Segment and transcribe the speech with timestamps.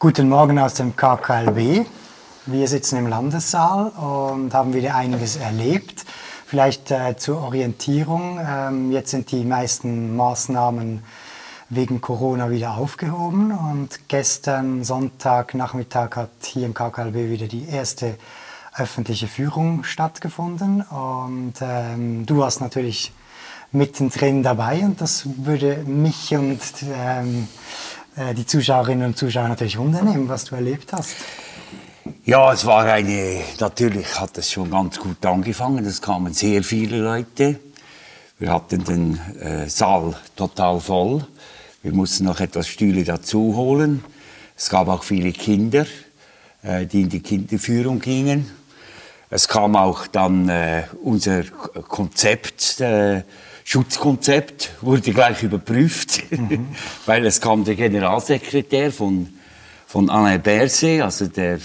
[0.00, 1.86] Guten Morgen aus dem KKLB.
[2.46, 6.04] Wir sitzen im Landessaal und haben wieder einiges erlebt.
[6.44, 8.38] Vielleicht äh, zur Orientierung.
[8.44, 11.02] Ähm, jetzt sind die meisten Maßnahmen
[11.70, 18.18] wegen Corona wieder aufgehoben und gestern Sonntagnachmittag hat hier im KKLB wieder die erste
[18.76, 23.12] öffentliche Führung stattgefunden und ähm, du warst natürlich
[23.70, 28.03] mittendrin dabei und das würde mich und ähm, äh,
[28.36, 31.16] die Zuschauerinnen und Zuschauer natürlich wundernehmen, was du erlebt hast.
[32.24, 35.84] Ja, es war eine, natürlich hat es schon ganz gut angefangen.
[35.84, 37.58] Es kamen sehr viele Leute.
[38.38, 41.26] Wir hatten den äh, Saal total voll.
[41.82, 44.04] Wir mussten noch etwas Stühle dazu holen.
[44.56, 45.86] Es gab auch viele Kinder,
[46.62, 48.50] äh, die in die Kinderführung gingen.
[49.30, 53.22] Es kam auch dann äh, unser Konzept, äh,
[53.64, 56.68] Schutzkonzept wurde gleich überprüft, mhm.
[57.06, 59.28] weil es kam der Generalsekretär von,
[59.86, 61.58] von Alain Berset, also der,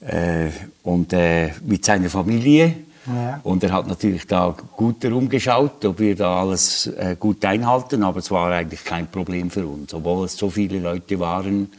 [0.00, 0.50] äh,
[0.84, 2.76] und äh, mit seiner Familie.
[3.06, 3.40] Ja.
[3.42, 8.20] Und er hat natürlich da gut herumgeschaut, ob wir da alles äh, gut einhalten, aber
[8.20, 9.92] es war eigentlich kein Problem für uns.
[9.92, 11.70] Obwohl es so viele Leute waren,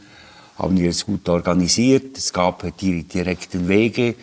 [0.56, 2.16] haben wir es gut organisiert.
[2.16, 4.14] Es gab die direkten Wege.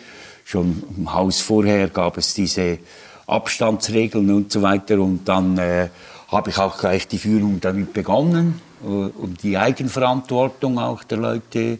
[0.44, 2.78] Schon im Haus vorher gab es diese
[3.26, 5.00] Abstandsregeln und so weiter.
[5.00, 5.88] Und dann äh,
[6.28, 11.78] habe ich auch gleich die Führung damit begonnen, äh, um die Eigenverantwortung auch der Leute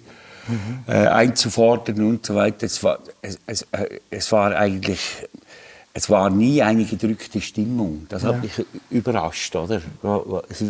[0.49, 0.85] mhm.
[0.87, 2.67] äh, einzufordern und so weiter.
[2.67, 5.01] Es war, es, es, äh, es, war eigentlich,
[5.93, 8.07] es war nie eine gedrückte Stimmung.
[8.09, 8.29] Das ja.
[8.29, 8.53] hat mich
[8.91, 9.81] überrascht, oder?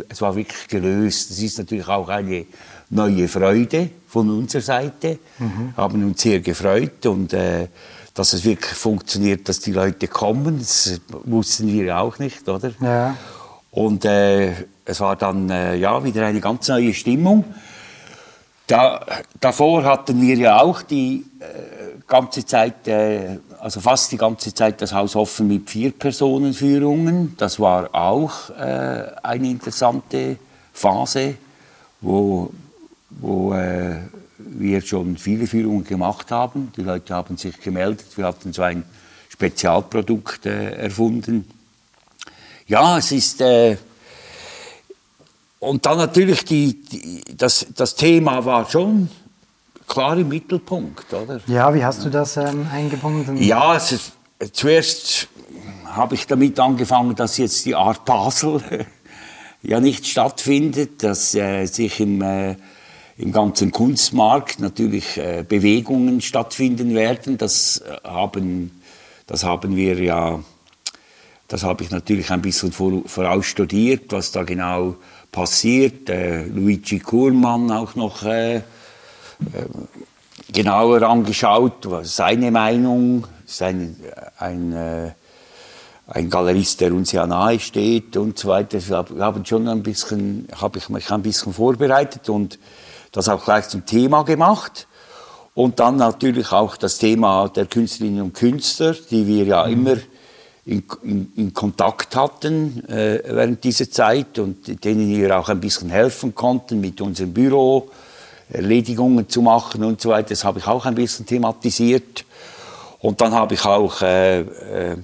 [0.09, 1.31] Es war wirklich gelöst.
[1.31, 2.47] Es ist natürlich auch eine
[2.91, 5.19] neue Freude von unserer Seite.
[5.39, 5.75] Mhm.
[5.77, 7.69] Haben uns sehr gefreut und äh,
[8.15, 10.59] dass es wirklich funktioniert, dass die Leute kommen.
[10.59, 12.71] Das wussten wir auch nicht, oder?
[12.81, 13.17] Ja.
[13.73, 14.53] Und äh,
[14.85, 17.45] es war dann äh, ja wieder eine ganz neue Stimmung.
[18.69, 19.05] Da,
[19.41, 24.81] davor hatten wir ja auch die äh, ganze Zeit, äh, also fast die ganze Zeit
[24.81, 27.35] das Haus offen mit vier Personenführungen.
[27.37, 30.37] Das war auch äh, eine interessante
[30.73, 31.35] Phase,
[32.01, 32.51] wo,
[33.11, 33.97] wo äh,
[34.59, 36.73] wir schon viele Führungen gemacht haben.
[36.77, 38.07] Die Leute haben sich gemeldet.
[38.17, 38.85] Wir hatten so ein
[39.29, 41.45] Spezialprodukt äh, erfunden.
[42.67, 43.41] Ja, es ist.
[43.41, 43.77] Äh,
[45.59, 49.09] und dann natürlich die, die, das, das Thema war schon
[49.87, 51.41] klar im Mittelpunkt, oder?
[51.47, 53.37] Ja, wie hast du das ähm, eingebunden?
[53.43, 54.13] Ja, ist,
[54.53, 55.29] zuerst
[55.87, 58.63] habe ich damit angefangen, dass jetzt die Art Basel
[59.63, 62.57] ja nicht stattfindet, dass äh, sich im äh,
[63.17, 67.39] im ganzen Kunstmarkt natürlich äh, Bewegungen stattfinden werden.
[67.39, 68.83] Das äh, haben,
[69.27, 70.41] das haben wir ja,
[71.49, 74.97] das habe ich natürlich ein bisschen vorausstudiert, was da genau
[75.31, 76.09] passiert.
[76.11, 78.63] Äh, Luigi Kurmann auch noch äh, äh,
[80.53, 83.97] genauer angeschaut, was seine Meinung, sein,
[84.39, 85.13] ein, äh,
[86.09, 88.81] ein Galerist, der uns ja nahe steht und so weiter.
[88.89, 92.59] Wir haben schon ein bisschen, habe ich mich ein bisschen vorbereitet und
[93.15, 94.87] das auch gleich zum Thema gemacht.
[95.55, 99.73] Und dann natürlich auch das Thema der Künstlerinnen und Künstler, die wir ja mhm.
[99.73, 99.97] immer
[100.67, 105.91] in, in, in, Kontakt hatten äh, während dieser Zeit und denen wir auch ein bisschen
[105.91, 107.89] helfen konnten mit unserem Büro,
[108.51, 110.31] Erledigungen zu machen und so weiter.
[110.31, 112.25] Das habe ich auch ein bisschen thematisiert.
[112.99, 114.97] Und dann habe ich auch äh, äh,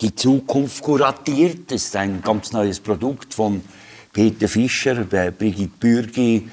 [0.00, 1.70] die Zukunft kuratiert.
[1.70, 3.62] Das ist ein ganz neues Produkt von
[4.12, 6.48] Peter Fischer, Brigitte Bürgi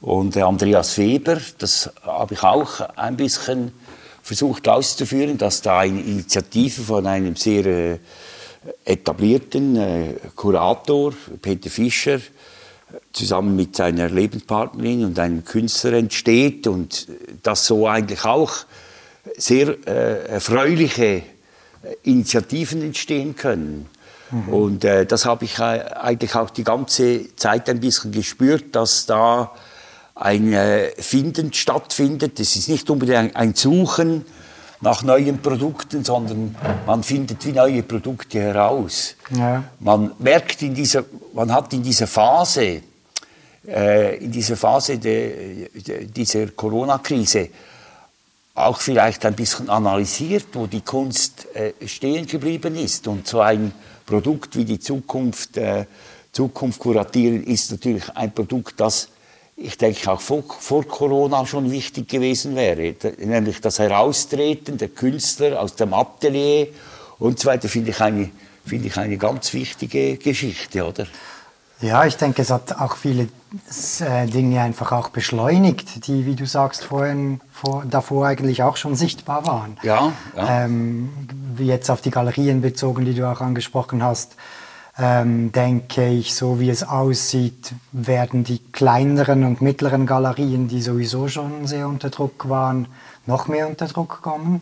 [0.00, 3.72] und Andreas Weber, das habe ich auch ein bisschen
[4.22, 7.98] versucht auszuführen, dass da eine Initiative von einem sehr äh,
[8.84, 11.12] etablierten äh, Kurator,
[11.42, 12.20] Peter Fischer,
[13.12, 17.08] zusammen mit seiner Lebenspartnerin und einem Künstler entsteht und
[17.42, 18.52] dass so eigentlich auch
[19.36, 21.22] sehr äh, erfreuliche
[22.02, 23.86] Initiativen entstehen können.
[24.30, 24.48] Mhm.
[24.48, 29.06] Und äh, das habe ich äh, eigentlich auch die ganze Zeit ein bisschen gespürt, dass
[29.06, 29.52] da
[30.20, 32.38] ein äh, Finden stattfindet.
[32.38, 34.24] Es ist nicht unbedingt ein Suchen
[34.82, 36.54] nach neuen Produkten, sondern
[36.86, 39.14] man findet wie neue Produkte heraus.
[39.30, 39.64] Ja.
[39.80, 42.82] Man merkt in dieser, man hat in dieser Phase,
[43.66, 47.48] äh, in dieser Phase de, de, dieser Corona-Krise
[48.54, 53.06] auch vielleicht ein bisschen analysiert, wo die Kunst äh, stehen geblieben ist.
[53.08, 53.72] Und so ein
[54.04, 55.86] Produkt wie die Zukunft, äh,
[56.32, 59.08] Zukunft kuratieren ist natürlich ein Produkt, das
[59.60, 62.94] ich denke auch vor, vor, Corona schon wichtig gewesen wäre.
[63.18, 66.68] Nämlich das Heraustreten der Künstler aus dem Atelier
[67.18, 68.30] und so weiter, finde ich eine,
[68.64, 71.06] finde ich eine ganz wichtige Geschichte, oder?
[71.82, 73.28] Ja, ich denke, es hat auch viele
[74.00, 78.96] äh, Dinge einfach auch beschleunigt, die, wie du sagst, vorhin, vor, davor eigentlich auch schon
[78.96, 79.78] sichtbar waren.
[79.82, 80.64] Ja, ja.
[80.64, 81.10] Ähm,
[81.56, 84.36] wie jetzt auf die Galerien bezogen, die du auch angesprochen hast,
[85.00, 91.28] ähm, denke ich, so wie es aussieht, werden die kleineren und mittleren Galerien, die sowieso
[91.28, 92.86] schon sehr unter Druck waren,
[93.26, 94.60] noch mehr unter Druck kommen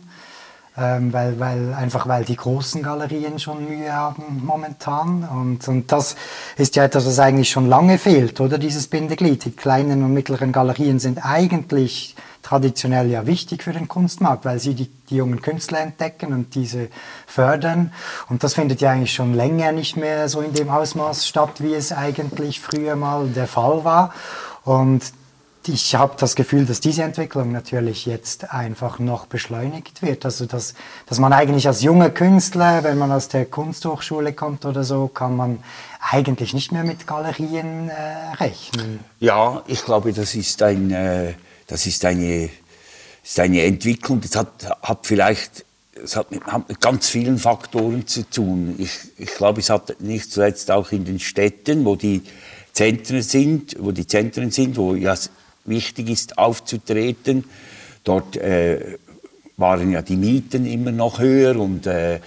[0.79, 5.23] ähm, weil, weil, einfach weil die großen Galerien schon Mühe haben momentan.
[5.23, 6.15] Und, und das
[6.57, 9.45] ist ja etwas, was eigentlich schon lange fehlt, oder dieses Bindeglied.
[9.45, 14.73] Die kleinen und mittleren Galerien sind eigentlich traditionell ja wichtig für den Kunstmarkt, weil sie
[14.73, 16.89] die, die jungen Künstler entdecken und diese
[17.27, 17.91] fördern.
[18.29, 21.73] Und das findet ja eigentlich schon länger nicht mehr so in dem Ausmaß statt, wie
[21.73, 24.13] es eigentlich früher mal der Fall war.
[24.63, 25.01] Und
[25.67, 30.25] ich habe das Gefühl, dass diese Entwicklung natürlich jetzt einfach noch beschleunigt wird.
[30.25, 30.73] Also dass,
[31.05, 35.35] dass man eigentlich als junger Künstler, wenn man aus der Kunsthochschule kommt oder so, kann
[35.35, 35.59] man
[35.99, 38.99] eigentlich nicht mehr mit Galerien äh, rechnen.
[39.19, 41.33] Ja, ich glaube, das ist, ein, äh,
[41.69, 42.49] das ist, eine,
[43.23, 44.19] ist eine Entwicklung.
[44.21, 45.65] Das hat, hat vielleicht
[46.03, 48.75] es hat mit, hat mit, ganz vielen Faktoren zu tun.
[48.77, 52.21] Ich, ich glaube, es hat nicht zuletzt auch in den Städten, wo die
[52.73, 55.15] Zentren sind, wo die Zentren sind, wo ja
[55.65, 57.45] wichtig ist, aufzutreten.
[58.03, 58.97] Dort äh,
[59.57, 62.19] waren ja die Mieten immer noch höher und äh,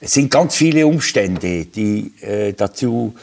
[0.00, 3.14] es sind ganz viele Umstände, die äh, dazu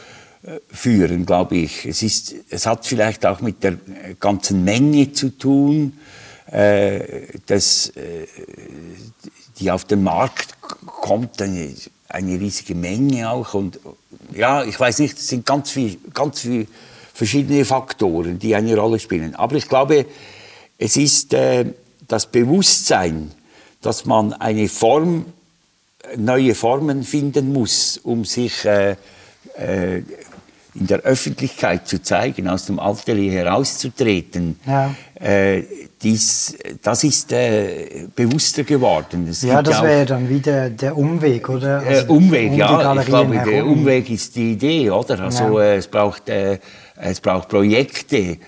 [0.70, 1.86] führen, glaube ich.
[1.86, 3.78] Es, ist, es hat vielleicht auch mit der
[4.18, 5.98] ganzen Menge zu tun,
[6.50, 8.26] äh, dass, äh,
[9.58, 10.54] die auf den Markt
[10.86, 11.72] kommt, eine,
[12.08, 13.54] eine riesige Menge auch.
[13.54, 13.78] Und
[14.34, 16.66] ja, ich weiß nicht, es sind ganz viel, ganz viel
[17.14, 19.36] verschiedene Faktoren, die eine Rolle spielen.
[19.36, 20.06] Aber ich glaube,
[20.78, 21.66] es ist äh,
[22.08, 23.30] das Bewusstsein,
[23.80, 25.26] dass man eine Form,
[26.16, 28.96] neue Formen finden muss, um sich äh,
[29.56, 30.02] äh,
[30.74, 34.94] in der Öffentlichkeit zu zeigen, aus dem Atelier herauszutreten, ja.
[35.20, 35.64] äh,
[36.02, 39.28] dies, das ist äh, bewusster geworden.
[39.28, 41.82] Es ja, das wäre dann wieder der Umweg, oder?
[41.82, 42.94] Äh, also, Umweg, um ja.
[43.00, 43.50] Ich glaube, herum.
[43.50, 45.20] der Umweg ist die Idee, oder?
[45.20, 45.66] Also ja.
[45.66, 46.58] Äh, es braucht äh,
[46.96, 48.38] es braucht Projekte.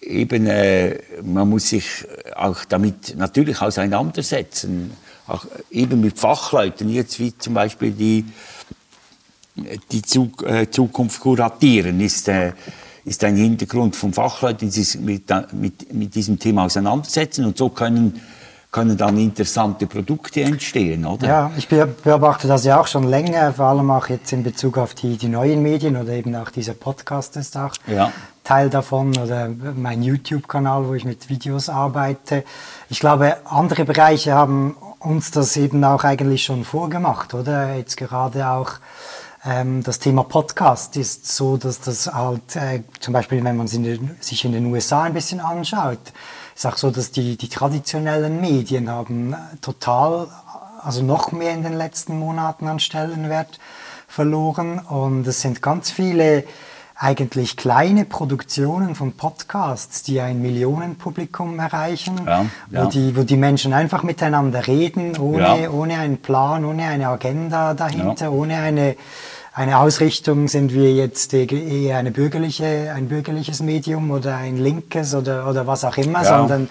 [0.00, 0.48] Eben,
[1.24, 1.84] man muss sich
[2.36, 4.92] auch damit natürlich auseinandersetzen,
[5.26, 8.24] auch eben mit Fachleuten, jetzt wie zum Beispiel die,
[9.56, 10.02] die
[10.44, 12.52] äh, Zukunft kuratieren, ist, äh,
[13.04, 17.68] ist ein Hintergrund von Fachleuten, die sich mit, mit, mit diesem Thema auseinandersetzen und so
[17.68, 18.20] können
[18.76, 21.26] können dann interessante Produkte entstehen, oder?
[21.26, 24.92] Ja, ich beobachte das ja auch schon länger, vor allem auch jetzt in Bezug auf
[24.92, 28.12] die, die neuen Medien oder eben auch dieser Podcast ist auch ja.
[28.44, 32.44] Teil davon oder mein YouTube-Kanal, wo ich mit Videos arbeite.
[32.90, 37.76] Ich glaube, andere Bereiche haben uns das eben auch eigentlich schon vorgemacht, oder?
[37.76, 38.72] Jetzt gerade auch
[39.84, 44.52] das Thema Podcast ist so, dass das halt, äh, zum Beispiel, wenn man sich in
[44.52, 46.00] den USA ein bisschen anschaut,
[46.56, 50.26] ist auch so, dass die, die traditionellen Medien haben äh, total,
[50.82, 53.60] also noch mehr in den letzten Monaten an Stellenwert
[54.08, 54.80] verloren.
[54.80, 56.42] Und es sind ganz viele
[56.98, 62.84] eigentlich kleine Produktionen von Podcasts, die ein Millionenpublikum erreichen, ja, ja.
[62.84, 65.70] Wo, die, wo die Menschen einfach miteinander reden, ohne, ja.
[65.70, 68.96] ohne einen Plan, ohne eine Agenda dahinter, ohne eine
[69.56, 75.48] eine Ausrichtung, sind wir jetzt eher eine bürgerliche, ein bürgerliches Medium oder ein linkes oder,
[75.48, 76.38] oder was auch immer, ja.
[76.38, 76.68] sondern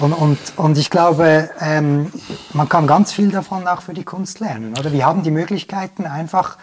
[0.00, 2.12] und, und, und ich glaube, ähm,
[2.52, 4.74] man kann ganz viel davon auch für die Kunst lernen.
[4.76, 6.58] Oder wir haben die Möglichkeiten einfach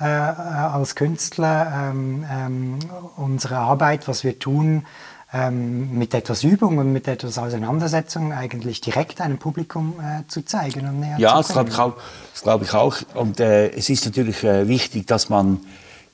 [0.00, 2.78] äh, als Künstler ähm, ähm,
[3.16, 4.84] unsere Arbeit, was wir tun,
[5.34, 10.86] ähm, mit etwas Übung und mit etwas Auseinandersetzung eigentlich direkt einem Publikum äh, zu zeigen
[10.86, 11.94] und näher Ja, das glaube ich, auch,
[12.32, 12.96] das glaub ich auch.
[13.14, 15.58] Und äh, es ist natürlich äh, wichtig, dass man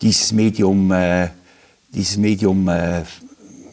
[0.01, 1.29] dieses Medium, äh,
[1.93, 3.03] dieses Medium äh,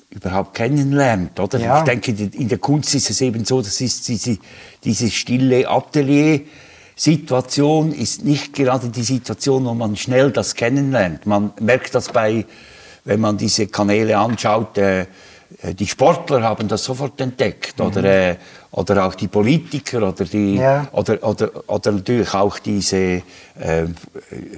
[0.09, 1.39] überhaupt kennenlernt.
[1.39, 1.59] Oder?
[1.59, 1.77] Ja.
[1.79, 4.37] Ich denke, in der Kunst ist es eben so, das ist diese,
[4.83, 6.41] diese stille Atelier.
[6.93, 11.25] Situation ist nicht gerade die Situation, wo man schnell das kennenlernt.
[11.25, 12.45] Man merkt das bei,
[13.05, 15.05] wenn man diese Kanäle anschaut, äh,
[15.63, 17.85] die Sportler haben das sofort entdeckt mhm.
[17.85, 18.35] oder, äh,
[18.71, 20.87] oder auch die Politiker oder, die, ja.
[20.91, 23.85] oder, oder, oder natürlich auch diese, äh,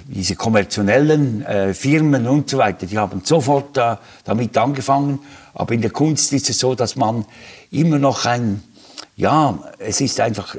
[0.06, 5.20] diese kommerziellen äh, Firmen und so weiter, die haben sofort äh, damit angefangen.
[5.54, 7.26] Aber in der Kunst ist es so, dass man
[7.72, 8.64] immer noch ein,
[9.16, 10.56] ja, es ist einfach,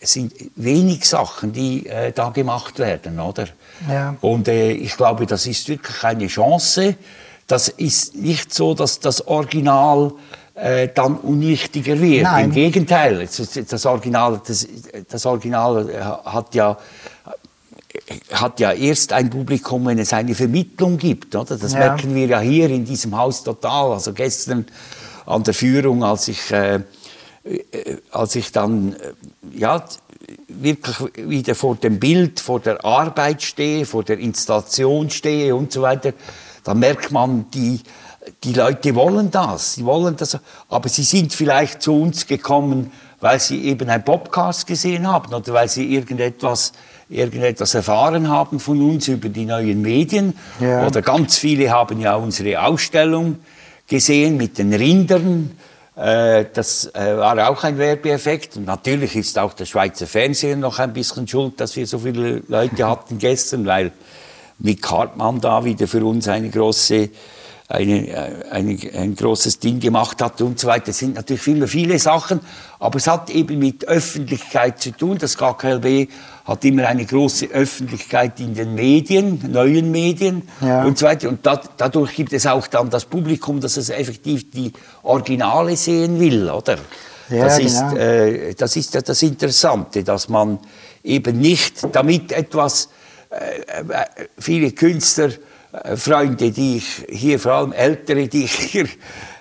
[0.00, 3.46] es sind wenig Sachen, die äh, da gemacht werden, oder?
[3.90, 4.16] Ja.
[4.20, 6.96] Und äh, ich glaube, das ist wirklich eine Chance,
[7.46, 10.12] das ist nicht so, dass das Original
[10.54, 12.24] äh, dann unwichtiger wird.
[12.24, 12.46] Nein.
[12.46, 14.66] Im Gegenteil, das, das, Original, das,
[15.08, 16.78] das Original äh, hat ja
[18.32, 21.56] hat ja erst ein Publikum, wenn es eine Vermittlung gibt, oder?
[21.56, 21.78] Das ja.
[21.78, 23.92] merken wir ja hier in diesem Haus total.
[23.92, 24.66] Also gestern
[25.24, 26.80] an der Führung, als ich, äh,
[27.44, 29.84] äh als ich dann, äh, ja,
[30.48, 35.82] wirklich wieder vor dem Bild, vor der Arbeit stehe, vor der Installation stehe und so
[35.82, 36.12] weiter,
[36.66, 37.80] da merkt man, die,
[38.42, 40.36] die Leute wollen das, sie wollen das,
[40.68, 45.52] aber sie sind vielleicht zu uns gekommen, weil sie eben ein Podcast gesehen haben oder
[45.52, 46.72] weil sie irgendetwas,
[47.08, 50.36] irgendetwas erfahren haben von uns über die neuen Medien.
[50.58, 50.84] Ja.
[50.88, 53.38] Oder ganz viele haben ja unsere Ausstellung
[53.86, 55.52] gesehen mit den Rindern.
[55.94, 58.56] Äh, das äh, war auch ein Werbeeffekt.
[58.56, 62.42] Und natürlich ist auch der Schweizer Fernsehen noch ein bisschen schuld, dass wir so viele
[62.48, 63.92] Leute hatten gestern, weil
[64.58, 67.10] Mick Hartmann da wieder für uns eine große
[67.68, 70.90] eine, eine, ein großes Ding gemacht hat und so weiter.
[70.90, 72.40] Es sind natürlich immer viele Sachen,
[72.78, 75.18] aber es hat eben mit Öffentlichkeit zu tun.
[75.18, 76.08] Das KKLB
[76.44, 80.84] hat immer eine große Öffentlichkeit in den Medien, neuen Medien ja.
[80.84, 81.28] und so weiter.
[81.28, 84.72] Und da, dadurch gibt es auch dann das Publikum, das es effektiv die
[85.02, 86.76] Originale sehen will, oder?
[87.28, 87.96] Ja, das, ist, genau.
[87.96, 90.60] äh, das ist ja das Interessante, dass man
[91.02, 92.90] eben nicht damit etwas,
[94.38, 95.30] viele Künstler
[95.72, 98.86] äh, die ich hier, vor allem Ältere, die ich hier,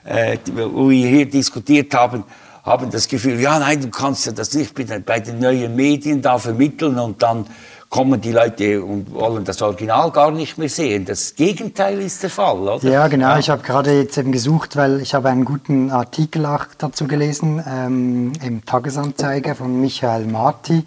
[0.04, 2.24] äh, wo wir hier diskutiert haben,
[2.64, 4.74] haben das Gefühl, ja, nein, du kannst ja das nicht
[5.06, 7.46] bei den neuen Medien da vermitteln und dann
[7.90, 11.06] kommen die Leute und wollen das Original gar nicht mehr sehen.
[11.06, 12.90] Das Gegenteil ist der Fall, oder?
[12.90, 13.30] Ja, genau.
[13.30, 13.40] Ja.
[13.40, 17.64] Ich habe gerade jetzt eben gesucht, weil ich habe einen guten Artikel auch dazu gelesen
[17.66, 20.84] ähm, im Tagesanzeiger von Michael Marti.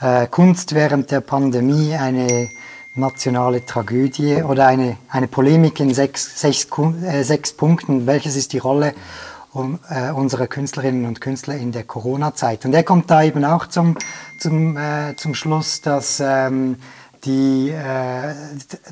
[0.00, 2.50] Äh, Kunst während der Pandemie eine
[2.94, 6.68] nationale Tragödie oder eine, eine Polemik in sechs, sechs,
[7.02, 8.06] äh, sechs Punkten.
[8.06, 8.94] Welches ist die Rolle
[9.52, 12.64] um, äh, unserer Künstlerinnen und Künstler in der Corona-Zeit?
[12.64, 13.96] Und er kommt da eben auch zum,
[14.38, 16.76] zum, äh, zum Schluss, dass ähm,
[17.24, 18.34] die, äh,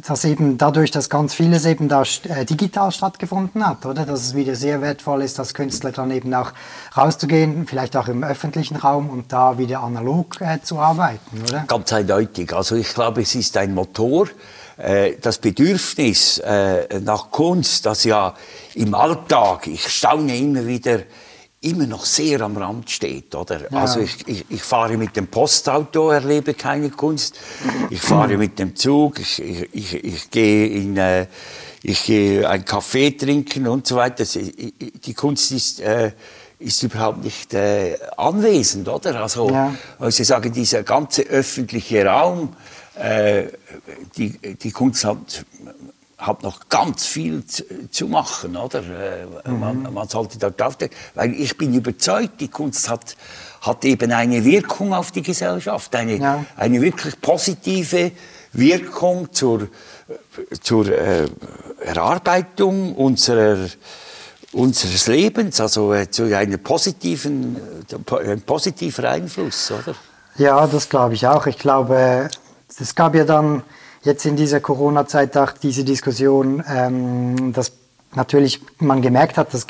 [0.06, 4.04] dass eben dadurch, dass ganz vieles eben da äh, digital stattgefunden hat, oder?
[4.06, 6.52] Dass es wieder sehr wertvoll ist, als Künstler dann eben auch
[6.96, 11.64] rauszugehen, vielleicht auch im öffentlichen Raum und da wieder analog äh, zu arbeiten, oder?
[11.66, 12.52] Ganz eindeutig.
[12.52, 14.28] Also ich glaube, es ist ein Motor,
[14.76, 16.42] äh, das Bedürfnis
[17.02, 18.34] nach Kunst, das ja
[18.74, 21.00] im Alltag, ich staune immer wieder,
[21.66, 23.70] immer noch sehr am Rand steht, oder?
[23.70, 23.80] Ja.
[23.80, 27.36] Also ich, ich, ich, fahre mit dem Postauto, erlebe keine Kunst.
[27.90, 31.26] Ich fahre mit dem Zug, ich, ich, ich, gehe in, äh,
[31.82, 34.24] ich gehe einen Kaffee trinken und so weiter.
[34.24, 36.12] Die Kunst ist, äh,
[36.58, 39.20] ist überhaupt nicht äh, anwesend, oder?
[39.20, 39.74] Also, ja.
[39.98, 42.54] also ich sage, dieser ganze öffentliche Raum,
[42.96, 43.48] äh,
[44.16, 45.44] die, die Kunst hat
[46.18, 48.80] hat noch ganz viel zu, zu machen, oder?
[48.80, 49.60] Äh, mhm.
[49.60, 53.16] Man, man, sollte dort aufdenken, weil ich bin überzeugt, die Kunst hat,
[53.60, 56.44] hat eben eine Wirkung auf die Gesellschaft, eine, ja.
[56.56, 58.12] eine wirklich positive
[58.52, 59.68] Wirkung zur,
[60.62, 61.28] zur äh,
[61.80, 63.68] Erarbeitung unserer,
[64.52, 67.56] unseres Lebens, also äh, zu einem positiven,
[67.90, 69.94] äh, ein positiver Einfluss, oder?
[70.38, 71.46] Ja, das glaube ich auch.
[71.46, 72.28] Ich glaube,
[72.78, 73.62] es gab ja dann
[74.06, 77.72] jetzt in dieser Corona-Zeit auch diese Diskussion, ähm, dass
[78.14, 79.66] natürlich man gemerkt hat, dass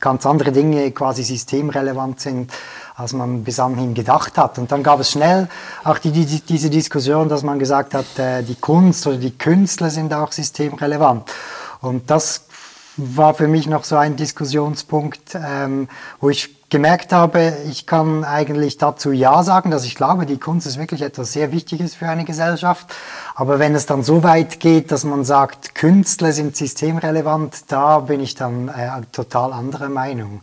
[0.00, 2.52] ganz andere Dinge quasi systemrelevant sind,
[2.96, 4.58] als man bis anhin gedacht hat.
[4.58, 5.48] Und dann gab es schnell
[5.84, 9.88] auch die, die, diese Diskussion, dass man gesagt hat, äh, die Kunst oder die Künstler
[9.88, 11.30] sind auch systemrelevant.
[11.80, 12.44] Und das
[12.96, 15.88] war für mich noch so ein Diskussionspunkt, ähm,
[16.20, 20.66] wo ich gemerkt habe, ich kann eigentlich dazu Ja sagen, dass ich glaube, die Kunst
[20.66, 22.88] ist wirklich etwas sehr Wichtiges für eine Gesellschaft.
[23.34, 28.20] Aber wenn es dann so weit geht, dass man sagt, Künstler sind systemrelevant, da bin
[28.20, 30.40] ich dann äh, total anderer Meinung.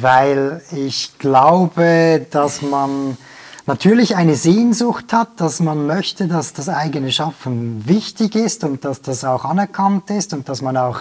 [0.00, 3.16] Weil ich glaube, dass man
[3.66, 9.00] natürlich eine Sehnsucht hat, dass man möchte, dass das eigene Schaffen wichtig ist und dass
[9.02, 11.00] das auch anerkannt ist und dass man auch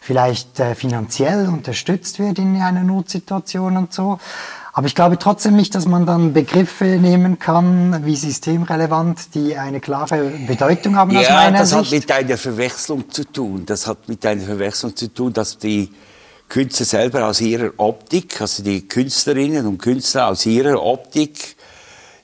[0.00, 4.18] vielleicht äh, finanziell unterstützt wird in einer Notsituation und so.
[4.72, 9.80] Aber ich glaube trotzdem nicht, dass man dann Begriffe nehmen kann, wie systemrelevant, die eine
[9.80, 11.72] klare Bedeutung haben ja, aus meiner Sicht.
[11.72, 13.66] Ja, das hat mit einer Verwechslung zu tun.
[13.66, 15.90] Das hat mit einer Verwechslung zu tun, dass die
[16.48, 21.56] Künstler selber aus ihrer Optik, also die Künstlerinnen und Künstler aus ihrer Optik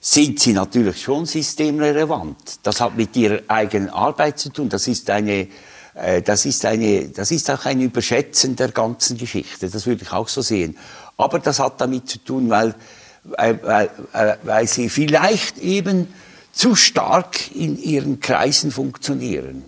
[0.09, 2.61] sind sie natürlich schon systemrelevant.
[2.63, 4.69] Das hat mit ihrer eigenen Arbeit zu tun.
[4.69, 5.49] Das ist eine,
[5.95, 9.69] äh, das ist eine, das ist auch ein Überschätzen der ganzen Geschichte.
[9.69, 10.79] Das würde ich auch so sehen.
[11.17, 12.77] Aber das hat damit zu tun, weil,
[13.25, 16.07] weil, weil, weil sie vielleicht eben
[16.53, 19.65] zu stark in ihren Kreisen funktionieren.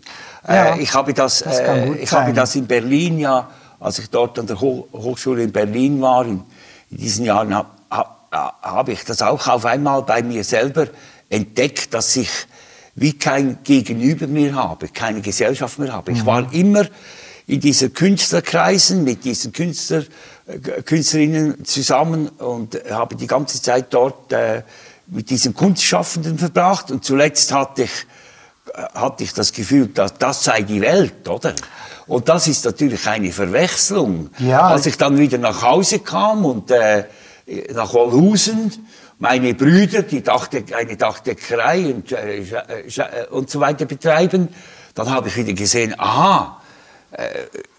[0.46, 4.08] Ja, äh, ich habe das, das äh, ich habe das in Berlin ja, als ich
[4.08, 6.44] dort an der Hochschule in Berlin war, in,
[6.92, 7.52] in diesen Jahren
[8.30, 10.88] habe ich das auch auf einmal bei mir selber
[11.28, 12.30] entdeckt, dass ich
[12.94, 16.12] wie kein Gegenüber mehr habe, keine Gesellschaft mehr habe.
[16.12, 16.86] Ich war immer
[17.46, 20.04] in diesen Künstlerkreisen mit diesen Künstler,
[20.84, 24.62] Künstlerinnen zusammen und habe die ganze Zeit dort äh,
[25.06, 28.06] mit diesen Kunstschaffenden verbracht und zuletzt hatte ich,
[28.94, 31.54] hatte ich das Gefühl, dass das sei die Welt, oder?
[32.06, 34.30] Und das ist natürlich eine Verwechslung.
[34.38, 34.68] Ja.
[34.68, 37.04] Als ich dann wieder nach Hause kam und äh,
[37.74, 38.72] nach Wolhusen,
[39.18, 44.48] meine Brüder, die dachte, eine Dachdeckerei und, äh, äh, und so weiter betreiben,
[44.94, 46.60] dann habe ich wieder gesehen, aha,
[47.12, 47.28] äh,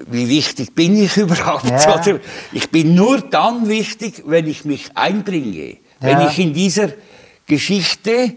[0.07, 1.69] wie wichtig bin ich überhaupt?
[1.69, 2.01] Ja.
[2.01, 2.19] Oder
[2.51, 5.77] ich bin nur dann wichtig, wenn ich mich einbringe, ja.
[6.01, 6.89] wenn ich in dieser
[7.45, 8.35] Geschichte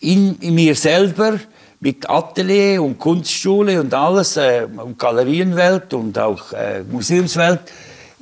[0.00, 1.38] in, in, mir selber
[1.80, 7.60] mit Atelier und Kunstschule und alles, äh, und Galerienwelt und auch äh, Museumswelt,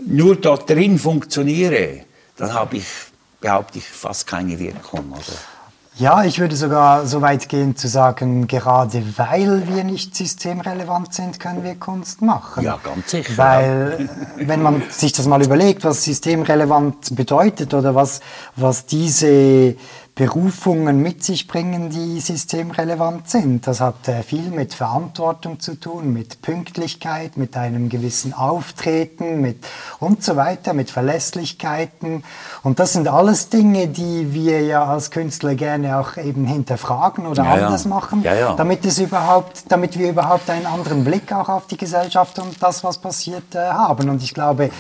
[0.06, 2.04] nur dort drin funktioniere,
[2.36, 2.86] dann habe ich,
[3.40, 5.12] behaupte ich, fast keine Wirkung.
[5.12, 5.36] Oder?
[5.96, 11.38] Ja, ich würde sogar so weit gehen zu sagen, gerade weil wir nicht systemrelevant sind,
[11.38, 12.64] können wir Kunst machen.
[12.64, 13.36] Ja, ganz sicher.
[13.36, 18.20] Weil, wenn man sich das mal überlegt, was systemrelevant bedeutet oder was,
[18.56, 19.74] was diese
[20.14, 23.66] Berufungen mit sich bringen, die systemrelevant sind.
[23.66, 29.64] Das hat äh, viel mit Verantwortung zu tun, mit Pünktlichkeit, mit einem gewissen Auftreten, mit
[29.98, 32.22] und so weiter, mit Verlässlichkeiten.
[32.62, 37.44] Und das sind alles Dinge, die wir ja als Künstler gerne auch eben hinterfragen oder
[37.44, 37.90] ja, anders ja.
[37.90, 42.38] machen, ja, damit es überhaupt, damit wir überhaupt einen anderen Blick auch auf die Gesellschaft
[42.38, 44.10] und das, was passiert, äh, haben.
[44.10, 44.70] Und ich glaube,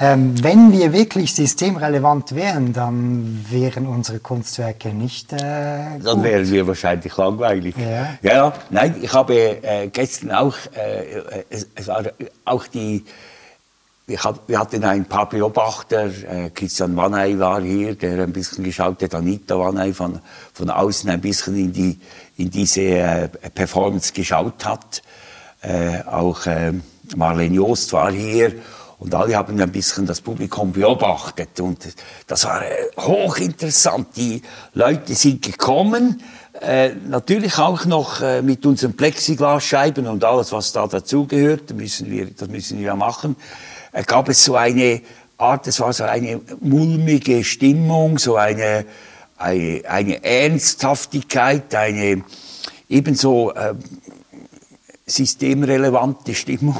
[0.00, 5.32] ähm, wenn wir wirklich systemrelevant wären, dann wären unsere Kunstwerke nicht.
[5.32, 7.74] Äh, dann wären wir wahrscheinlich langweilig.
[7.76, 12.04] Ja, ja nein, ich habe äh, gestern auch, äh, es, war
[12.44, 13.04] auch die,
[14.16, 19.02] hab, wir hatten ein paar Beobachter, äh, Christian Wanney war hier, der ein bisschen geschaut
[19.02, 20.20] hat, Anita Wanney von,
[20.52, 21.98] von außen ein bisschen in, die,
[22.36, 25.02] in diese äh, Performance geschaut hat.
[25.60, 26.46] Äh, auch
[27.16, 28.52] Marlene Joost war hier
[28.98, 31.60] und alle haben ein bisschen das Publikum beobachtet.
[31.60, 31.86] Und
[32.26, 34.16] das war äh, hochinteressant.
[34.16, 34.42] Die
[34.74, 36.20] Leute sind gekommen,
[36.60, 41.72] äh, natürlich auch noch äh, mit unseren Plexiglasscheiben und alles, was da dazugehört.
[41.74, 43.36] Müssen wir, das müssen wir ja machen.
[43.92, 45.00] Äh, gab es so eine
[45.36, 48.84] Art, es war so eine mulmige Stimmung, so eine,
[49.36, 52.24] eine, eine Ernsthaftigkeit, eine
[52.88, 53.74] ebenso äh,
[55.06, 56.78] systemrelevante Stimmung.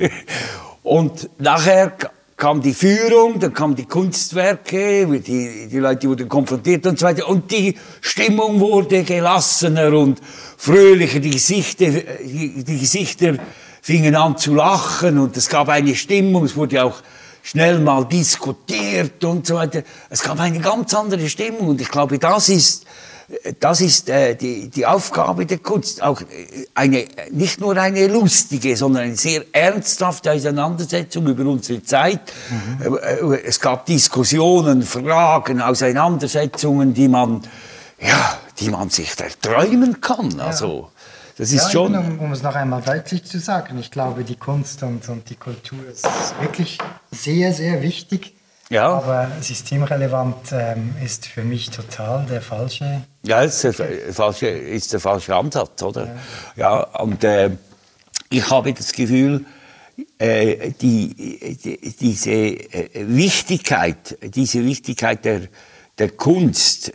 [0.86, 1.94] Und nachher
[2.36, 7.26] kam die Führung, dann kamen die Kunstwerke, die, die Leute wurden konfrontiert und so weiter.
[7.26, 10.20] Und die Stimmung wurde gelassener und
[10.56, 11.18] fröhlicher.
[11.18, 13.34] Die Gesichter, die, die Gesichter
[13.82, 16.44] fingen an zu lachen und es gab eine Stimmung.
[16.44, 17.02] Es wurde auch
[17.42, 19.82] schnell mal diskutiert und so weiter.
[20.08, 22.85] Es gab eine ganz andere Stimmung und ich glaube, das ist
[23.58, 26.02] das ist äh, die, die Aufgabe der Kunst.
[26.02, 32.20] Auch äh, eine, nicht nur eine lustige, sondern eine sehr ernsthafte Auseinandersetzung über unsere Zeit.
[32.50, 32.98] Mhm.
[33.02, 37.42] Äh, es gab Diskussionen, Fragen, Auseinandersetzungen, die man,
[38.00, 40.38] ja, die man sich erträumen kann.
[40.38, 40.90] Also,
[41.36, 41.96] das ist ja, schon.
[41.96, 45.36] Um, um, es noch einmal deutlich zu sagen, ich glaube, die Kunst und, und die
[45.36, 46.06] Kultur ist
[46.40, 46.78] wirklich
[47.10, 48.35] sehr, sehr wichtig
[48.70, 48.88] ja.
[48.88, 53.02] Aber systemrelevant ähm, ist für mich total der falsche.
[53.22, 56.06] Ja, ist der falsche, ist der falsche Ansatz, oder?
[56.56, 57.50] Ja, ja und äh,
[58.30, 59.44] ich habe das Gefühl,
[60.18, 65.42] äh, die, die, diese äh, Wichtigkeit, diese Wichtigkeit der,
[65.98, 66.92] der Kunst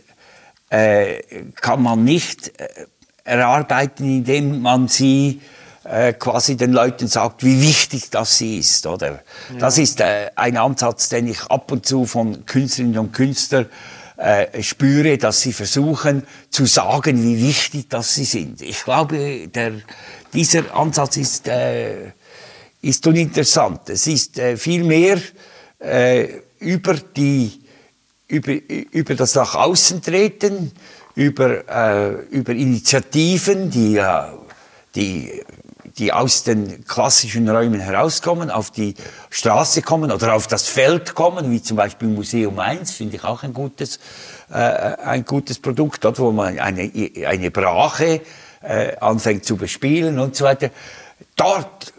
[0.70, 1.22] äh,
[1.56, 2.86] kann man nicht äh,
[3.24, 5.40] erarbeiten, indem man sie
[5.84, 9.22] äh, quasi den Leuten sagt, wie wichtig das sie ist, oder?
[9.52, 9.58] Ja.
[9.58, 13.66] Das ist äh, ein Ansatz, den ich ab und zu von Künstlerinnen und Künstlern
[14.16, 18.62] äh, spüre, dass sie versuchen zu sagen, wie wichtig das sie sind.
[18.62, 19.72] Ich glaube, der,
[20.32, 22.12] dieser Ansatz ist, äh,
[22.80, 23.88] ist uninteressant.
[23.88, 25.18] Es ist äh, viel mehr
[25.78, 26.28] äh,
[26.60, 27.62] über die
[28.32, 28.52] über,
[28.92, 30.72] über das nach außen treten,
[31.14, 34.22] über, äh, über Initiativen, die, äh,
[34.94, 35.42] die
[36.02, 38.96] die aus den klassischen Räumen herauskommen, auf die
[39.30, 43.44] Straße kommen oder auf das Feld kommen, wie zum Beispiel Museum 1, finde ich auch
[43.44, 44.00] ein gutes,
[44.50, 46.90] äh, ein gutes Produkt, dort wo man eine,
[47.24, 48.20] eine Brache
[48.62, 50.70] äh, anfängt zu bespielen und so weiter.
[51.36, 51.92] Dort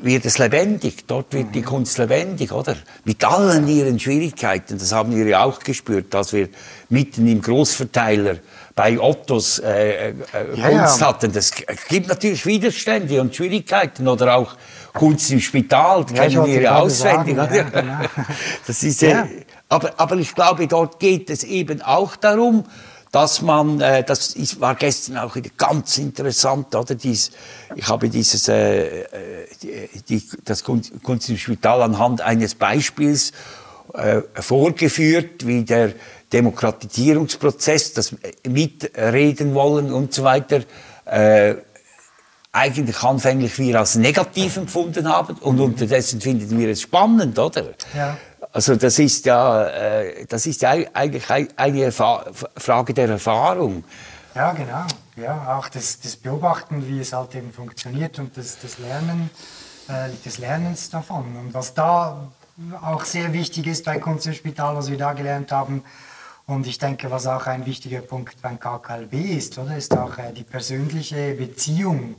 [0.00, 2.76] wird es lebendig, dort wird die Kunst lebendig, oder?
[3.04, 6.50] Mit allen ihren Schwierigkeiten, das haben wir ja auch gespürt, dass wir
[6.88, 8.36] mitten im Großverteiler
[8.78, 10.14] bei Ottos äh, äh,
[10.54, 11.08] ja, Kunst ja.
[11.08, 11.32] hatten.
[11.32, 11.50] Das
[11.88, 14.54] gibt natürlich Widerstände und Schwierigkeiten oder auch
[14.92, 17.34] Kunst im Spital, ja, kennen wir ja auswendig.
[17.34, 17.98] Sagen, genau.
[18.68, 19.24] das ist, äh,
[19.68, 22.66] aber, aber ich glaube, dort geht es eben auch darum,
[23.10, 26.94] dass man, äh, das ist, war gestern auch wieder ganz interessant, oder?
[26.94, 27.32] Dies,
[27.74, 29.06] ich habe dieses, äh,
[29.60, 33.32] die, die, das Kunstspital anhand eines Beispiels
[33.94, 35.94] äh, vorgeführt, wie der
[36.32, 38.14] Demokratisierungsprozess, das
[38.46, 40.62] Mitreden wollen und so weiter,
[41.04, 41.54] äh,
[42.52, 47.64] eigentlich anfänglich wir als negativ empfunden haben und unterdessen finden wir es spannend, oder?
[47.94, 48.16] Ja.
[48.52, 53.84] Also das ist ja, äh, das ist ja eigentlich eine Frage der Erfahrung.
[54.34, 54.86] Ja, genau.
[55.16, 59.30] Ja, auch das, das Beobachten, wie es halt eben funktioniert und das, das Lernen,
[59.88, 61.36] äh, des Lernens davon.
[61.36, 62.28] Und was da
[62.82, 65.82] auch sehr wichtig ist bei Kunst im Spital, was wir da gelernt haben,
[66.48, 70.32] und ich denke, was auch ein wichtiger Punkt beim KKLB ist, oder, ist auch äh,
[70.32, 72.16] die persönliche Beziehung,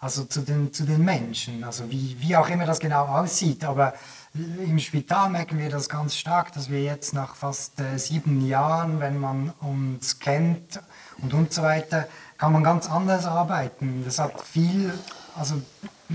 [0.00, 3.94] also zu den, zu den Menschen, also wie, wie auch immer das genau aussieht, aber
[4.34, 8.98] im Spital merken wir das ganz stark, dass wir jetzt nach fast äh, sieben Jahren,
[8.98, 10.80] wenn man uns kennt
[11.22, 14.02] und und so weiter, kann man ganz anders arbeiten.
[14.04, 14.92] Das hat viel,
[15.36, 15.62] also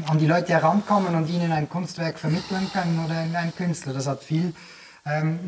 [0.08, 3.94] an die Leute herankommen und ihnen ein Kunstwerk vermitteln können oder ein Künstler.
[3.94, 4.54] Das hat viel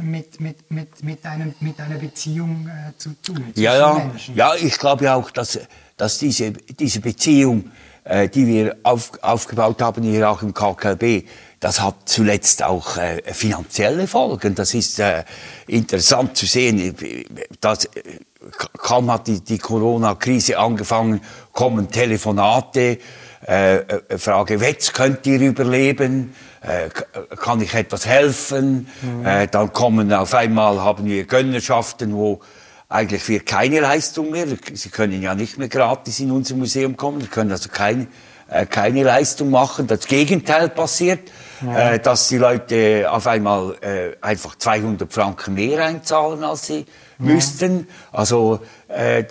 [0.02, 3.54] mit, mit, mit, mit, einem, mit einer Beziehung äh, zu tun.
[3.56, 3.94] Ja, ja.
[3.94, 4.36] Menschen.
[4.36, 5.60] ja, ich glaube ja auch, dass,
[5.96, 7.72] dass diese, diese Beziehung,
[8.04, 11.24] äh, die wir auf, aufgebaut haben, hier auch im KKB,
[11.62, 14.56] das hat zuletzt auch äh, finanzielle Folgen.
[14.56, 15.24] Das ist äh,
[15.68, 16.94] interessant zu sehen.
[17.62, 17.92] Dass, äh,
[18.78, 21.22] kaum hat die, die Corona-Krise angefangen,
[21.54, 23.00] kommen Telefonate,
[23.48, 26.34] äh, äh, Frage, jetzt könnt ihr überleben,
[26.66, 26.90] äh,
[27.36, 28.88] kann ich etwas helfen?
[29.02, 29.26] Mhm.
[29.26, 32.42] Äh, dann kommen auf einmal, haben wir Gönnerschaften, wo
[32.90, 37.22] eigentlich wir keine Leistung mehr, sie können ja nicht mehr gratis in unser Museum kommen,
[37.22, 38.08] sie können also keine,
[38.50, 39.88] äh, keine Leistung machen.
[39.88, 41.92] Das Gegenteil passiert ja.
[41.92, 46.86] äh, dass die Leute auf einmal äh, einfach 200 Franken mehr einzahlen, als sie ja.
[47.20, 47.88] müssten.
[48.12, 49.26] Also äh,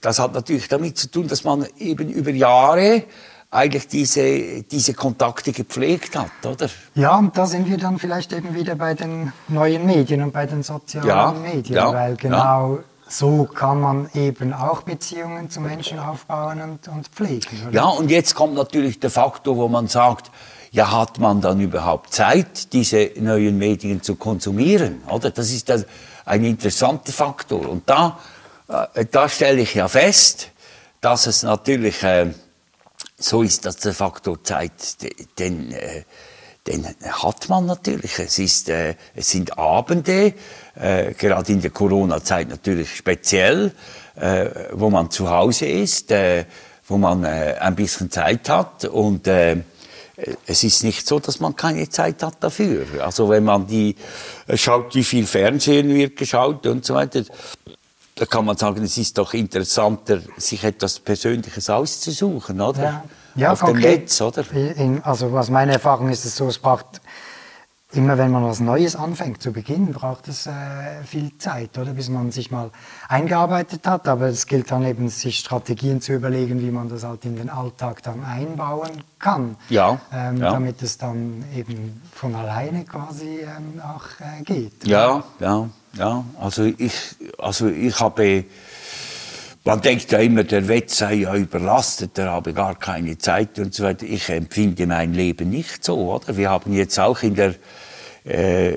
[0.00, 3.04] das hat natürlich damit zu tun, dass man eben über Jahre
[3.54, 6.68] eigentlich diese, diese Kontakte gepflegt hat, oder?
[6.94, 10.46] Ja, und da sind wir dann vielleicht eben wieder bei den neuen Medien und bei
[10.46, 15.98] den sozialen ja, Medien, ja, weil genau so kann man eben auch Beziehungen zu Menschen
[15.98, 17.62] aufbauen und, und pflegen.
[17.68, 17.72] Oder?
[17.72, 20.30] Ja, und jetzt kommt natürlich der Faktor, wo man sagt,
[20.72, 25.02] ja, hat man dann überhaupt Zeit, diese neuen Medien zu konsumieren?
[25.08, 25.30] Oder?
[25.30, 25.70] Das ist
[26.24, 27.68] ein interessanter Faktor.
[27.68, 28.18] Und da,
[28.94, 30.50] äh, da stelle ich ja fest,
[31.00, 32.32] dass es natürlich äh,
[33.24, 34.72] so ist, dass der Faktor Zeit,
[35.38, 36.02] den, äh,
[36.66, 38.18] den hat man natürlich.
[38.18, 40.34] Es, ist, äh, es sind Abende,
[40.74, 43.72] äh, gerade in der Corona-Zeit natürlich speziell,
[44.16, 46.44] äh, wo man zu Hause ist, äh,
[46.86, 49.56] wo man äh, ein bisschen Zeit hat und äh,
[50.46, 52.86] es ist nicht so, dass man keine Zeit hat dafür.
[53.02, 53.96] Also wenn man die
[54.46, 57.24] äh, schaut, wie viel Fernsehen wird geschaut und so weiter,
[58.14, 62.82] da kann man sagen, es ist doch interessanter, sich etwas Persönliches auszusuchen, oder?
[62.82, 64.44] Ja, ja Auf dem Netz, oder?
[65.02, 67.00] Also was meine Erfahrung ist, ist so, es braucht
[67.96, 70.50] immer wenn man was Neues anfängt, zu Beginn braucht es äh,
[71.06, 72.70] viel Zeit, oder, bis man sich mal
[73.08, 74.08] eingearbeitet hat.
[74.08, 77.50] Aber es gilt dann eben, sich Strategien zu überlegen, wie man das halt in den
[77.50, 79.56] Alltag dann einbauen kann.
[79.68, 80.00] Ja.
[80.12, 80.50] Ähm, ja.
[80.52, 84.86] Damit es dann eben von alleine quasi ähm, auch äh, geht.
[84.86, 86.24] Ja, ja, ja.
[86.40, 86.92] Also ich,
[87.38, 88.44] also ich habe
[89.66, 93.72] man denkt ja immer, der Wett sei ja überlastet, der habe gar keine Zeit und
[93.72, 94.04] so weiter.
[94.04, 96.36] Ich empfinde mein Leben nicht so, oder?
[96.36, 97.54] Wir haben jetzt auch in der
[98.24, 98.76] äh,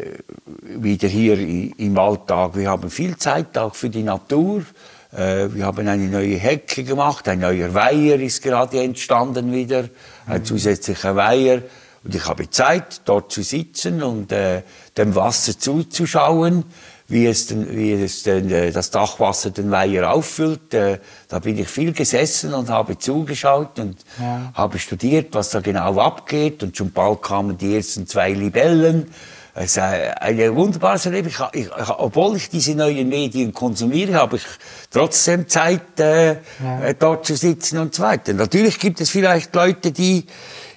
[0.61, 1.37] wieder hier
[1.77, 2.55] im Alltag.
[2.55, 4.63] Wir haben viel Zeit auch für die Natur.
[5.11, 9.89] Äh, wir haben eine neue Hecke gemacht, ein neuer Weiher ist gerade entstanden wieder,
[10.25, 10.45] ein mhm.
[10.45, 11.63] zusätzlicher Weiher.
[12.03, 14.63] Und ich habe Zeit, dort zu sitzen und äh,
[14.95, 16.63] dem Wasser zuzuschauen,
[17.09, 20.73] wie es, den, wie es den, äh, das Dachwasser den Weiher auffüllt.
[20.73, 24.51] Äh, da bin ich viel gesessen und habe zugeschaut und ja.
[24.53, 26.63] habe studiert, was da genau abgeht.
[26.63, 29.11] Und schon bald kamen die ersten zwei Libellen.
[29.59, 31.29] Es ist ein wunderbares Erleben.
[31.29, 34.43] Ich, ich, obwohl ich diese neuen Medien konsumiere, habe ich
[34.91, 36.81] trotzdem Zeit, äh, ja.
[36.83, 38.33] Äh, dort zu sitzen und so weiter.
[38.33, 40.25] Natürlich gibt es vielleicht Leute, die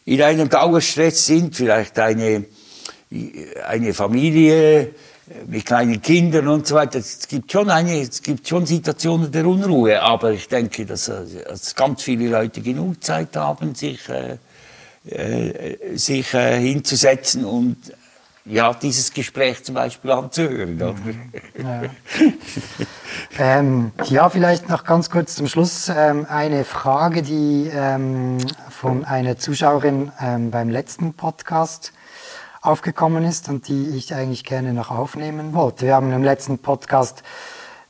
[0.07, 2.45] in einem Dauerstress sind, vielleicht eine,
[3.69, 4.95] eine Familie
[5.47, 6.99] mit kleinen Kindern und so weiter.
[6.99, 11.45] Es gibt schon eine, es gibt schon Situationen der Unruhe, aber ich denke, dass, äh,
[11.47, 14.39] dass ganz viele Leute genug Zeit haben, sich, äh,
[15.09, 17.77] äh, sich äh, hinzusetzen und
[18.47, 20.77] ja, dieses Gespräch zum Beispiel anzuhören.
[20.77, 20.95] Oder?
[21.63, 21.83] Ja.
[23.39, 28.39] ähm, ja, vielleicht noch ganz kurz zum Schluss ähm, eine Frage, die ähm,
[28.71, 31.93] von einer Zuschauerin ähm, beim letzten Podcast
[32.63, 35.87] aufgekommen ist und die ich eigentlich gerne noch aufnehmen wollte.
[35.87, 37.23] Wir haben im letzten Podcast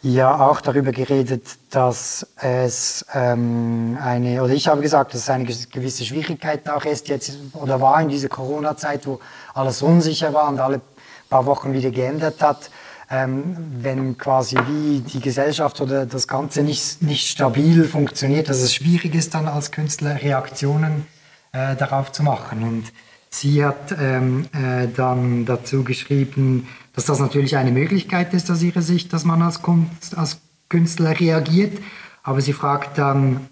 [0.03, 5.45] ja auch darüber geredet, dass es ähm, eine, oder ich habe gesagt, dass es eine
[5.45, 9.21] gewisse Schwierigkeit auch ist jetzt oder war in dieser Corona-Zeit, wo
[9.53, 10.81] alles unsicher war und alle
[11.29, 12.71] paar Wochen wieder geändert hat,
[13.11, 18.75] ähm, wenn quasi wie die Gesellschaft oder das Ganze nicht, nicht stabil funktioniert, dass es
[18.75, 21.07] schwierig ist dann als Künstler Reaktionen
[21.53, 22.63] äh, darauf zu machen.
[22.63, 22.93] Und
[23.31, 28.83] sie hat ähm, äh, dann dazu geschrieben, dass das natürlich eine Möglichkeit ist aus ihrer
[28.83, 31.79] Sicht, dass man als, Kunst, als Künstler reagiert.
[32.23, 33.49] Aber sie fragt dann,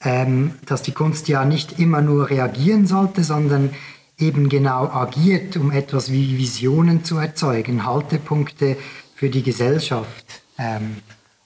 [0.00, 3.70] ähm, dass die Kunst ja nicht immer nur reagieren sollte, sondern
[4.18, 8.76] eben genau agiert, um etwas wie Visionen zu erzeugen, Haltepunkte
[9.16, 10.42] für die Gesellschaft.
[10.58, 10.96] Ähm,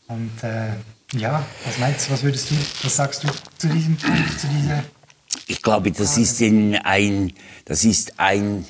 [0.06, 0.74] und äh,
[1.18, 4.84] ja, was meinst du, was würdest du, was sagst du zu diesem, zu dieser?
[5.50, 7.32] Ich glaube, das ist ein,
[7.64, 8.66] das ist ein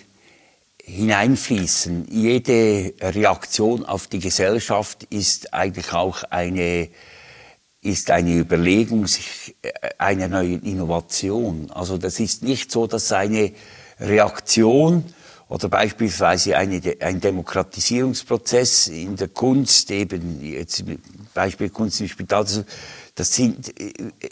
[0.81, 2.07] Hineinfließen.
[2.09, 6.89] Jede Reaktion auf die Gesellschaft ist eigentlich auch eine,
[7.83, 11.69] ist eine Überlegung sich äh, einer neuen Innovation.
[11.73, 13.53] Also das ist nicht so, dass eine
[13.99, 15.05] Reaktion
[15.49, 20.85] oder beispielsweise eine, ein Demokratisierungsprozess in der Kunst, eben jetzt
[21.35, 22.47] Beispiel Kunst im Spital,
[23.19, 23.75] das sind,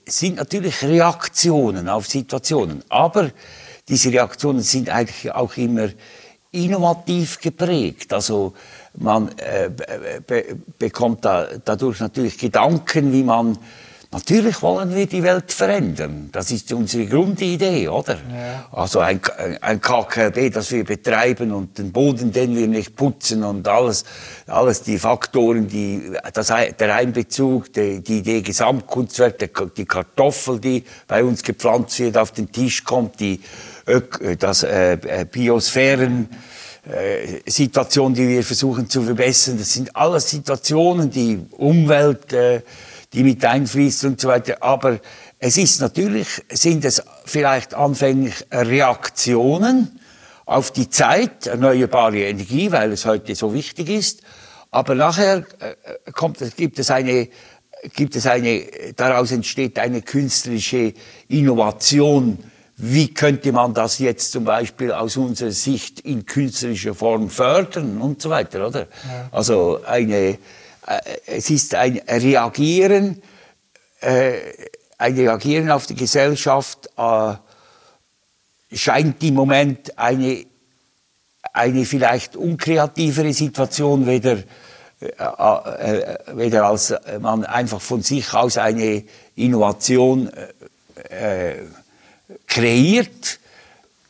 [0.07, 3.31] sind natürlich Reaktionen auf Situationen, aber
[3.89, 5.89] diese Reaktionen sind eigentlich auch immer
[6.53, 8.13] innovativ geprägt.
[8.13, 8.55] Also
[8.95, 9.71] man äh,
[10.25, 13.59] be bekommt da, dadurch natürlich Gedanken, wie man
[14.13, 16.29] Natürlich wollen wir die Welt verändern.
[16.33, 18.15] Das ist unsere Grundidee, oder?
[18.15, 18.69] Ja.
[18.71, 19.21] Also ein,
[19.61, 24.05] ein KKB, das wir betreiben und den Boden, den wir nicht putzen und alles,
[24.47, 31.25] alles die Faktoren, die, das, der Einbezug, die, die Idee Gesamtkunstwerk, die Kartoffel, die bei
[31.25, 33.41] uns gepflanzt wird, auf den Tisch kommt, die,
[34.39, 36.29] das äh, äh, Biosphären,
[36.89, 39.59] äh, Situation, die wir versuchen zu verbessern.
[39.59, 42.63] Das sind alles Situationen, die Umwelt, äh,
[43.13, 44.63] die mit einfließt und so weiter.
[44.63, 44.99] Aber
[45.39, 50.01] es ist natürlich, sind es vielleicht anfänglich Reaktionen
[50.45, 54.23] auf die Zeit, erneuerbare Energie, weil es heute so wichtig ist.
[54.71, 57.29] Aber nachher äh, kommt, gibt es eine,
[57.95, 58.65] gibt es eine,
[58.95, 60.95] daraus entsteht eine künstlerische
[61.29, 62.39] Innovation.
[62.77, 68.21] Wie könnte man das jetzt zum Beispiel aus unserer Sicht in künstlerischer Form fördern und
[68.21, 68.81] so weiter, oder?
[68.81, 69.29] Ja.
[69.33, 70.39] Also eine,
[71.27, 73.23] es ist ein Reagieren,
[74.01, 74.35] äh,
[74.99, 77.35] ein Reagieren auf die Gesellschaft, äh,
[78.73, 80.47] scheint im Moment eine,
[81.53, 84.39] eine vielleicht unkreativere Situation, weder,
[86.35, 89.05] weder als man einfach von sich aus eine
[89.37, 90.31] Innovation
[92.47, 93.39] kreiert.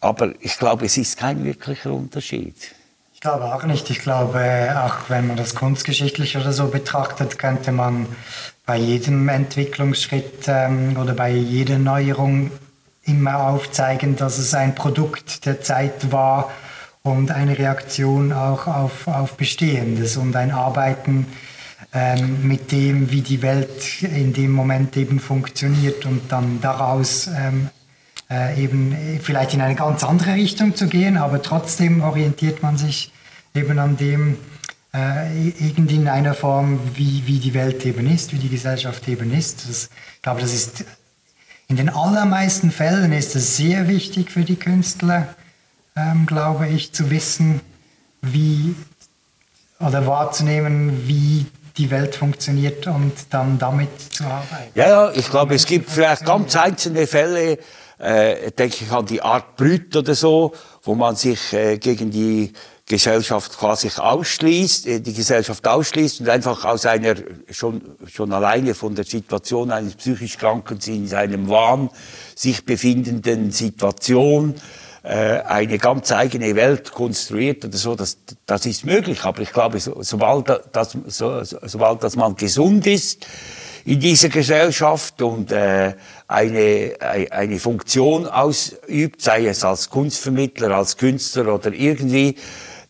[0.01, 2.55] Aber ich glaube, es ist kein wirklicher Unterschied.
[3.17, 3.89] Ich glaube auch nicht.
[3.89, 8.07] Ich glaube, auch wenn man das kunstgeschichtlich oder so betrachtet, könnte man
[8.67, 12.51] bei jedem Entwicklungsschritt ähm, oder bei jeder Neuerung
[13.05, 16.53] immer aufzeigen, dass es ein Produkt der Zeit war
[17.05, 21.27] und eine Reaktion auch auf, auf Bestehendes und ein Arbeiten
[21.95, 27.71] ähm, mit dem, wie die Welt in dem Moment eben funktioniert und dann daraus ähm,
[28.31, 33.13] äh, eben vielleicht in eine ganz andere Richtung zu gehen, aber trotzdem orientiert man sich
[33.55, 34.39] eben an dem,
[34.95, 39.33] äh, irgendwie in einer Form, wie, wie die Welt eben ist, wie die Gesellschaft eben
[39.33, 39.69] ist.
[39.69, 40.85] Das, ich glaube, das ist
[41.69, 45.35] in den allermeisten Fällen ist es sehr wichtig für die Künstler,
[45.97, 47.61] ähm, glaube ich, zu wissen,
[48.23, 48.75] wie
[49.81, 54.71] oder wahrzunehmen, wie die Welt funktioniert und dann damit zu arbeiten.
[54.75, 57.59] Ja, ja ich glaube, es gibt vielleicht ganz einzelne Fälle,
[57.99, 62.53] äh, denke ich an die Art Brüt oder so, wo man sich äh, gegen die
[62.89, 67.15] Gesellschaft quasi ausschließt, äh, die Gesellschaft ausschließt und einfach aus einer
[67.51, 71.91] schon, schon alleine von der Situation eines psychisch Kranken in seinem Wahn
[72.35, 74.55] sich befindenden Situation
[75.03, 79.25] äh, eine ganz eigene Welt konstruiert oder so, das, das ist möglich.
[79.25, 83.27] Aber ich glaube, so, sobald, das, so, sobald das man gesund ist,
[83.85, 85.95] in dieser Gesellschaft und äh,
[86.29, 86.97] eine,
[87.31, 92.37] eine Funktion ausübt, sei es als Kunstvermittler, als Künstler oder irgendwie,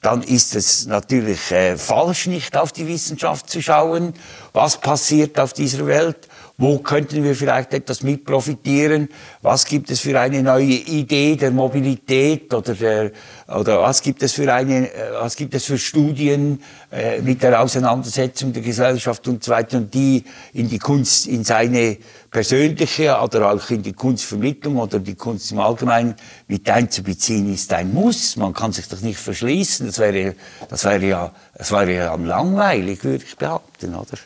[0.00, 4.14] dann ist es natürlich äh, falsch, nicht auf die Wissenschaft zu schauen,
[4.52, 9.10] was passiert auf dieser Welt, Wo könnten wir vielleicht etwas mit profitieren?
[9.42, 13.12] Was gibt es für eine neue Idee der Mobilität oder der,
[13.46, 17.60] oder was gibt es für eine, äh, was gibt es für Studien äh, mit der
[17.60, 21.98] Auseinandersetzung der Gesellschaft und so weiter und die in die Kunst, in seine
[22.30, 26.14] persönliche oder auch in die Kunstvermittlung oder die Kunst im Allgemeinen
[26.48, 28.36] mit einzubeziehen, ist ein Muss.
[28.36, 29.88] Man kann sich das nicht verschließen.
[29.88, 30.34] Das wäre,
[30.70, 34.16] das wäre ja, das wäre ja langweilig, würde ich behaupten, oder?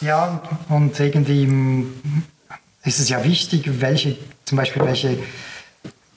[0.00, 1.86] Ja, und irgendwie
[2.84, 5.18] ist es ja wichtig, welche, zum Beispiel welche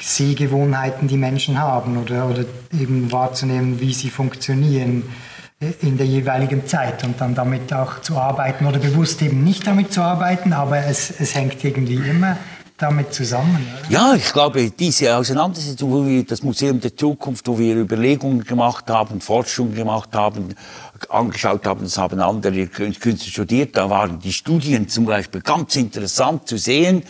[0.01, 5.03] Sehgewohnheiten die Menschen haben oder, oder eben wahrzunehmen, wie sie funktionieren
[5.81, 9.91] in der jeweiligen Zeit und dann damit auch zu arbeiten oder bewusst eben nicht damit
[9.91, 12.37] zu arbeiten, aber es, es hängt irgendwie immer
[12.77, 13.67] damit zusammen.
[13.81, 13.91] Oder?
[13.91, 18.89] Ja, ich glaube, diese Auseinandersetzung, wo wir das Museum der Zukunft, wo wir Überlegungen gemacht
[18.89, 20.55] haben, Forschung gemacht haben,
[21.09, 26.47] angeschaut haben, das haben andere Künstler studiert, da waren die Studien zum Beispiel ganz interessant
[26.47, 27.03] zu sehen,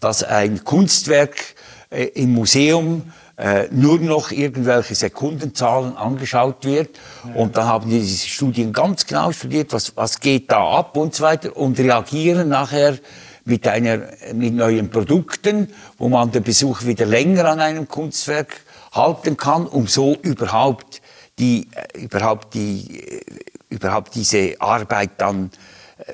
[0.00, 1.54] dass ein Kunstwerk
[1.90, 3.02] äh, im Museum
[3.36, 6.98] äh, nur noch irgendwelche Sekundenzahlen angeschaut wird.
[7.24, 7.34] Ja.
[7.34, 11.14] Und da haben die diese Studien ganz genau studiert, was, was geht da ab und
[11.14, 12.98] so weiter und reagieren nachher
[13.44, 14.00] mit einer,
[14.34, 19.86] mit neuen Produkten, wo man den Besuch wieder länger an einem Kunstwerk halten kann, um
[19.86, 21.02] so überhaupt
[21.38, 23.20] die, äh, überhaupt die, äh,
[23.68, 25.50] überhaupt diese Arbeit dann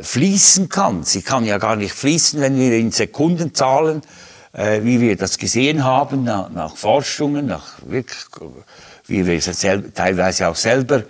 [0.00, 1.02] fließen kann.
[1.02, 4.02] Sie kann ja gar nicht fließen, wenn wir in Sekundenzahlen
[4.52, 8.18] äh, wie wir das gesehen haben, nach, nach Forschungen, nach wirklich,
[9.06, 11.04] wie wir es teilweise auch selber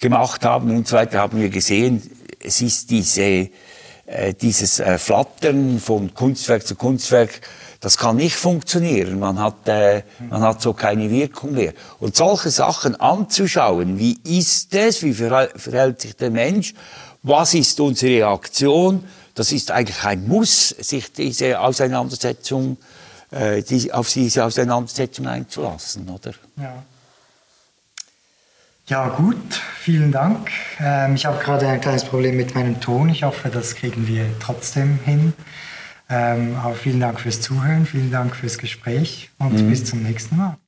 [0.00, 2.02] gemacht haben und so weiter, haben wir gesehen,
[2.40, 3.50] es ist diese,
[4.06, 7.40] äh, dieses äh, Flattern von Kunstwerk zu Kunstwerk,
[7.80, 9.18] das kann nicht funktionieren.
[9.18, 11.72] Man hat, äh, man hat so keine Wirkung mehr.
[11.98, 16.74] Und solche Sachen anzuschauen, wie ist es, wie verhält sich der Mensch,
[17.22, 22.78] was ist unsere Reaktion, das ist eigentlich ein Muss, sich diese Auseinandersetzung,
[23.30, 26.32] äh, die, auf diese Auseinandersetzung einzulassen, oder?
[26.56, 26.82] Ja.
[28.88, 30.48] Ja, gut, vielen Dank.
[30.78, 33.08] Ähm, ich habe gerade ein kleines Problem mit meinem Ton.
[33.08, 35.32] Ich hoffe, das kriegen wir trotzdem hin.
[36.08, 39.70] Ähm, aber vielen Dank fürs Zuhören, vielen Dank fürs Gespräch und mhm.
[39.70, 40.56] bis zum nächsten Mal.